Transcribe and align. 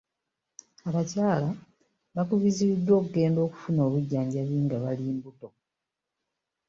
Abakyala 0.87 1.49
bakubiriziddwa 2.15 2.91
okugenda 2.99 3.39
okufuna 3.47 3.79
obujjanjabi 3.87 4.55
nga 4.63 4.77
bali 4.83 5.05
mbuto. 5.15 5.47